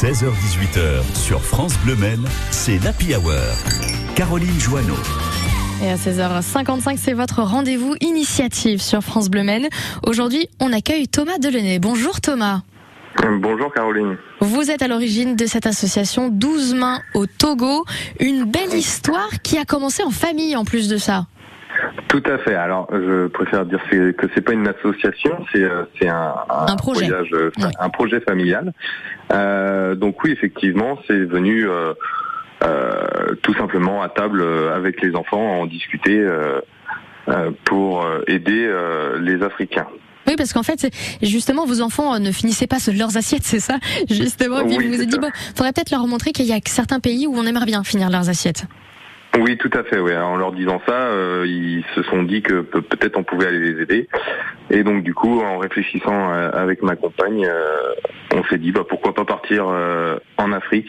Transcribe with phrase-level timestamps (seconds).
[0.00, 3.34] 16h18h sur France Bleu Men, c'est l'Happy Hour.
[4.14, 4.94] Caroline Joanneau.
[5.82, 9.66] Et à 16h55, c'est votre rendez-vous initiative sur France Bleu Men.
[10.06, 11.80] Aujourd'hui, on accueille Thomas Delaunay.
[11.80, 12.62] Bonjour Thomas.
[13.40, 14.16] Bonjour Caroline.
[14.40, 17.84] Vous êtes à l'origine de cette association 12 mains au Togo.
[18.20, 21.26] Une belle histoire qui a commencé en famille en plus de ça.
[22.08, 22.54] Tout à fait.
[22.54, 27.06] Alors, je préfère dire que c'est pas une association, c'est euh, un, Un projet.
[27.06, 28.72] voyage, euh, un projet familial.
[29.32, 31.92] Euh, donc oui, effectivement, c'est venu euh,
[32.64, 34.42] euh, tout simplement à table
[34.74, 36.26] avec les enfants à en discuter
[37.64, 38.72] pour aider
[39.20, 39.86] les Africains.
[40.26, 40.90] Oui, parce qu'en fait,
[41.22, 43.78] justement, vos enfants ne finissaient pas leurs assiettes, c'est ça?
[44.10, 46.58] Justement, puis Oui, vous vous êtes dit, bon, faudrait peut-être leur montrer qu'il y a
[46.66, 48.64] certains pays où on aimerait bien finir leurs assiettes.
[49.38, 49.98] Oui, tout à fait.
[50.00, 50.16] Oui.
[50.16, 53.72] En leur disant ça, euh, ils se sont dit que pe- peut-être on pouvait aller
[53.72, 54.08] les aider.
[54.70, 57.92] Et donc du coup, en réfléchissant euh, avec ma compagne, euh,
[58.34, 60.88] on s'est dit bah, pourquoi pas partir euh, en Afrique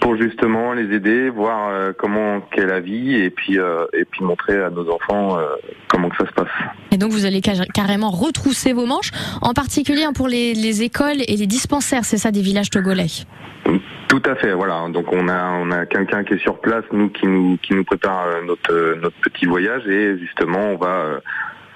[0.00, 3.56] pour justement les aider, voir comment qu'est la vie et puis
[3.92, 5.36] et puis montrer à nos enfants
[5.88, 6.48] comment que ça se passe.
[6.92, 9.10] Et donc, vous allez ca- carrément retrousser vos manches,
[9.42, 13.06] en particulier pour les, les écoles et les dispensaires, c'est ça, des villages togolais?
[14.08, 14.88] Tout à fait, voilà.
[14.88, 17.84] Donc on a on a quelqu'un qui est sur place, nous qui nous qui nous
[17.84, 21.20] prépare euh, notre euh, notre petit voyage et justement on va euh,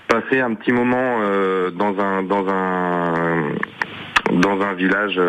[0.09, 1.19] passer un petit moment
[1.73, 3.53] dans un dans un
[4.33, 5.21] dans un village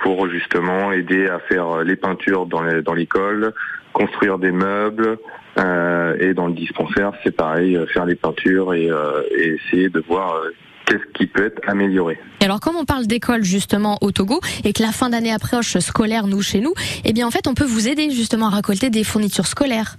[0.00, 3.52] pour justement aider à faire les peintures dans les, dans l'école,
[3.92, 5.18] construire des meubles
[5.58, 8.90] et dans le dispensaire c'est pareil, faire les peintures et,
[9.36, 10.40] essayer de voir
[10.86, 12.18] qu'est-ce qui peut être amélioré.
[12.40, 15.78] Et alors, comme on parle d'école justement au Togo et que la fin d'année approche
[15.78, 16.72] scolaire, nous, chez nous,
[17.04, 19.96] eh bien, en fait, on peut vous aider justement à récolter des fournitures scolaires.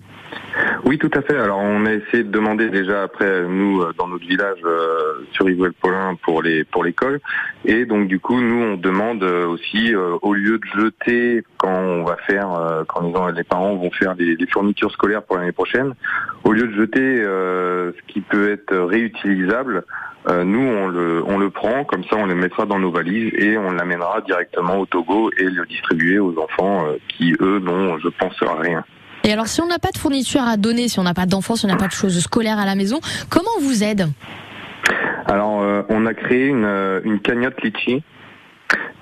[0.86, 1.38] Oui, tout à fait.
[1.38, 5.50] Alors, on a essayé de demander déjà après nous euh, dans notre village euh, sur
[5.50, 7.20] Yves Paulin pour les pour l'école,
[7.66, 12.04] et donc du coup nous on demande euh, aussi au lieu de jeter quand on
[12.04, 15.94] va faire quand les, en- les parents vont faire des, fournitures scolaires pour l'année prochaine,
[16.44, 19.84] au lieu de jeter ce qui peut être réutilisable,
[20.30, 23.58] nous on le on le prend comme ça on le mettra dans nos valises et
[23.58, 28.38] on l'amènera directement au Togo et le distribuer aux enfants qui eux n'ont je pense
[28.42, 28.84] rien.
[29.28, 31.58] Et alors, si on n'a pas de fourniture à donner, si on n'a pas d'enfants,
[31.58, 34.08] si on n'a pas de choses scolaires à la maison, comment on vous aide?
[35.26, 38.02] Alors, euh, on a créé une, euh, une cagnotte Litchi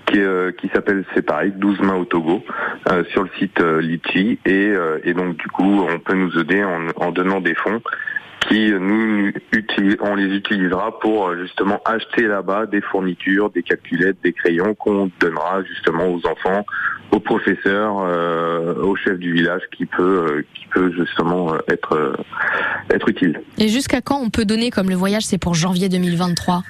[0.08, 2.44] qui, euh, qui s'appelle, c'est pareil, 12 mains au Togo,
[3.12, 4.40] sur le site Litchi.
[4.48, 7.80] Et, et donc, du coup, on peut nous aider en donnant des fonds
[8.42, 9.32] qui, nous,
[10.02, 15.10] on les utilisera pour euh, justement acheter là-bas des fournitures, des calculettes, des crayons qu'on
[15.20, 16.66] donnera justement aux enfants,
[17.12, 21.94] aux professeurs, euh, au chef du village qui peut, euh, qui peut justement euh, être,
[21.94, 22.14] euh,
[22.94, 23.42] être utile.
[23.58, 26.64] Et jusqu'à quand on peut donner, comme le voyage, c'est pour janvier 2023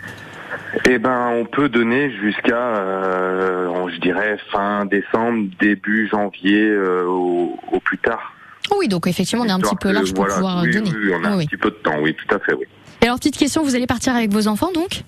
[0.89, 7.57] Eh ben, on peut donner jusqu'à, euh, je dirais, fin décembre, début janvier, euh, au,
[7.71, 8.34] au plus tard.
[8.77, 10.91] Oui, donc effectivement, on est un petit peu large pour voilà, pouvoir oui, donner.
[10.91, 12.65] Oui, on a Oui, un petit peu de temps, oui, tout à fait, oui.
[13.01, 15.03] Et alors, petite question, vous allez partir avec vos enfants donc?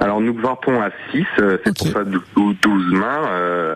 [0.00, 1.78] Alors, nous partons à 6, c'est Ok.
[1.78, 3.28] pour ça du coup 12 mains.
[3.30, 3.74] Euh,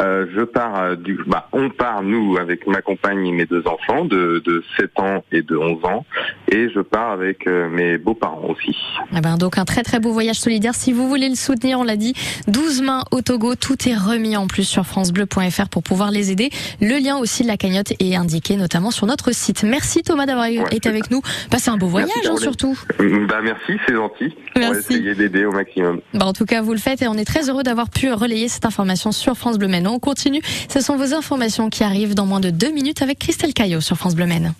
[0.00, 3.66] euh, je pars euh, du, bah, on part, nous, avec ma compagne et mes deux
[3.66, 6.06] enfants de, de 7 ans et de 11 ans.
[6.50, 8.76] Et je pars avec euh, mes beaux-parents aussi.
[9.16, 10.74] Eh ben, donc un très très beau voyage solidaire.
[10.74, 12.14] Si vous voulez le soutenir, on l'a dit,
[12.46, 16.50] 12 mains au Togo, tout est remis en plus sur francebleu.fr pour pouvoir les aider.
[16.80, 19.64] Le lien aussi de la cagnotte est indiqué notamment sur notre site.
[19.64, 21.20] Merci Thomas d'avoir été avec nous.
[21.50, 22.78] Passez un beau voyage hein, surtout.
[22.98, 24.34] Bah, merci, c'est gentil.
[24.56, 25.02] Merci.
[25.20, 26.00] D'aider au maximum.
[26.14, 28.48] Bah, en tout cas, vous le faites et on est très heureux d'avoir pu relayer
[28.48, 29.86] cette information sur France Bleu Maine.
[29.86, 30.42] On continue.
[30.68, 33.96] Ce sont vos informations qui arrivent dans moins de deux minutes avec Christelle Caillot sur
[33.96, 34.54] France Bleu Maine.